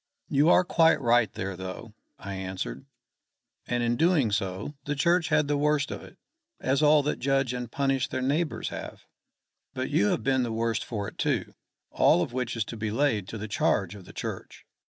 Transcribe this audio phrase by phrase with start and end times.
[0.29, 2.87] "You are quite right there though," I answered.
[3.67, 6.17] "And in doing so, the Church had the worst of it
[6.59, 9.05] as all that judge and punish their neighbours have.
[9.75, 11.53] But you have been the worse for it, too:
[11.91, 14.65] all of which is to be laid to the charge of the Church.